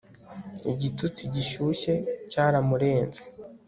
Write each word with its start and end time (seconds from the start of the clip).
Igitutsi 0.73 1.23
gishyushye 1.33 1.93
cyaramurenze 2.31 3.21